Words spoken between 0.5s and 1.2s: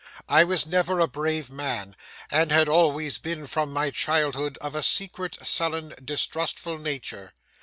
never a